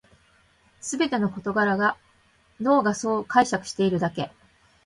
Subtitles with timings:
[0.81, 1.95] すべての事柄は
[2.59, 4.31] 脳がそう解釈しているだけ